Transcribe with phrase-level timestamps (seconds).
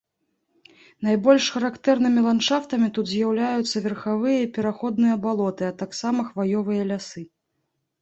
[1.07, 7.21] Найбольш характэрнымі ландшафтамі тут з'яўляюцца верхавыя і пераходныя балоты, а таксама хваёвыя лясы.